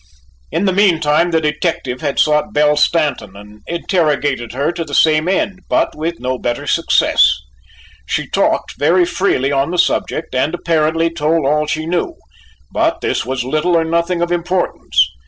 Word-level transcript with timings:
In 0.51 0.65
the 0.65 0.73
meanwhile 0.73 1.29
the 1.29 1.39
detective 1.39 2.01
had 2.01 2.17
sought 2.17 2.53
Belle 2.55 2.75
Stanton 2.75 3.35
and 3.35 3.61
interrogated 3.67 4.51
her 4.53 4.71
to 4.71 4.83
the 4.83 4.95
same 4.95 5.27
end, 5.27 5.59
but 5.69 5.95
with 5.95 6.19
no 6.19 6.39
better 6.39 6.65
success. 6.65 7.29
She 8.07 8.25
talked 8.27 8.79
very 8.79 9.05
freely 9.05 9.51
on 9.51 9.69
the 9.69 9.77
subject 9.77 10.33
and 10.33 10.55
apparently 10.55 11.11
told 11.11 11.45
all 11.45 11.67
she 11.67 11.85
knew, 11.85 12.15
but 12.71 13.01
this 13.01 13.27
was 13.27 13.43
little 13.45 13.77
or 13.77 13.83
nothing 13.83 14.23
of 14.23 14.31
importance. 14.31 15.07